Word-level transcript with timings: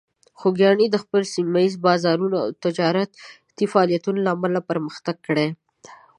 خوږیاڼي 0.39 0.87
د 0.91 0.95
خپل 1.03 1.21
سیمه 1.33 1.59
ییز 1.63 1.75
بازارونو 1.87 2.37
او 2.43 2.49
تجارتي 2.65 3.65
فعالیتونو 3.71 4.19
له 4.25 4.29
امله 4.35 4.59
پرمختګ 4.69 5.15
کړی. 5.27 5.47